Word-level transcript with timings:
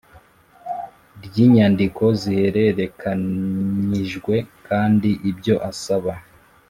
Ry 1.25 1.35
Inyandiko 1.45 2.03
Zihererekanyijwe 2.19 4.35
Kandi 4.67 5.09
Ibyo 5.29 5.55
Asaba 5.69 6.13